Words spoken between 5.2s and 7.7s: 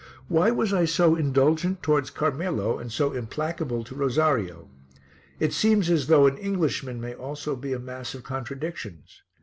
It seems as though an Englishman may also